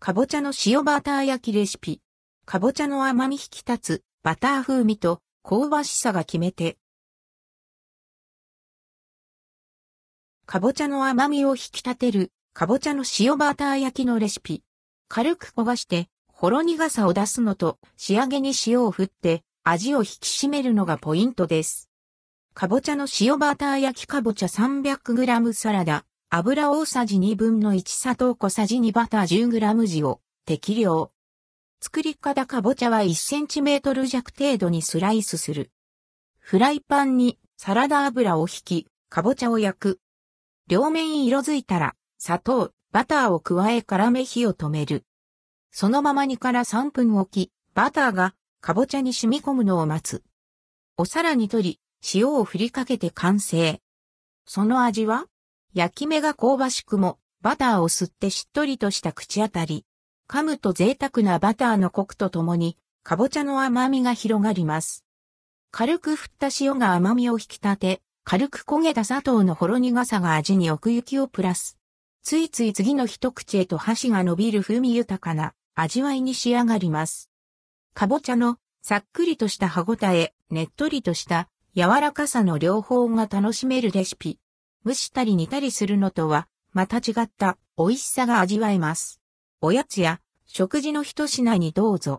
[0.00, 2.00] かぼちゃの塩バター焼きレシピ。
[2.46, 6.78] かぼちゃの甘み引き立つバター風味と香ばしさが決め手。
[10.46, 14.62] かぼちゃの甘みを引き立てるかぼちゃの塩バター焼きのレシピ。
[15.08, 21.90] 軽く焦がしてほろ苦さを出すのと仕上げに塩を振って味を引き締めるのがポイントです。
[22.54, 26.04] かぼちゃの塩バター焼きかぼちゃ 300g サラダ。
[26.30, 30.16] 油大さじ2分の1砂糖小さじ2バター 10g 塩。
[30.44, 31.10] 適量。
[31.80, 35.70] 作り方かぼちゃは 1cm 弱程度にスライスする。
[36.38, 40.00] フライパンにサラダ油を引き、かぼちゃを焼く。
[40.66, 45.06] 両面色づいたら、砂糖、バターを加え絡め火を止める。
[45.70, 50.22] そのまま2から3分置き、バターがかぼちゃに染み込むのを待つ。
[50.98, 51.80] お皿に取り、
[52.12, 53.80] 塩を振りかけて完成。
[54.44, 55.24] その味は？
[55.78, 59.86] 焼き目が香ばしくも、バターを吸ってしっとりとした口当たり。
[60.28, 65.04] 噛むと贅沢なバターのコクとともに、かぼちゃの甘みが広がります。
[65.70, 71.78] 軽く振った塩が甘みを引き立て、軽く焦げた砂糖のほろ苦さが味に奥行きをプラス。
[72.24, 77.30] ついつい次の一口へと箸が伸びる風味豊かな味わいに仕上がります。
[77.94, 84.40] かぼちゃのさっくりとした歯ごたえ、ねっとりとした柔らかさの両方が楽しめるレシピ。
[84.84, 89.20] 蒸したり煮たりするのとは、また違った美味しさが味わえます。
[89.60, 92.16] おやつや食事の一品にどうぞ。